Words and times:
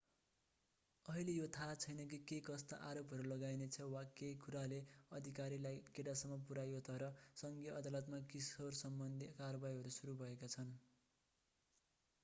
अहिले 1.05 1.33
यो 1.33 1.49
थाहा 1.57 1.73
छैन 1.83 1.99
कि 2.13 2.17
केकस्ता 2.31 2.79
आरोपहरू 2.85 3.27
लगाइनेछ 3.31 3.87
वा 3.91 4.01
के 4.21 4.29
कुराले 4.45 4.79
अधिकारीलाई 5.19 5.83
केटासम्म 5.99 6.39
पुर्‍यायो 6.49 6.81
तर 6.89 7.07
सङ्घीय 7.43 7.77
अदालतमा 7.77 8.23
किशोरसम्बन्धी 8.33 9.31
कारवाहीहरू 9.39 9.95
सुरु 9.99 10.17
भएका 10.25 10.51
छन्। 10.57 10.75